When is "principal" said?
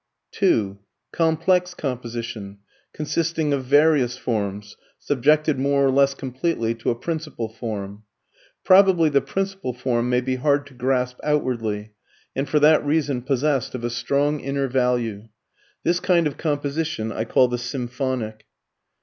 6.95-7.47, 9.21-9.73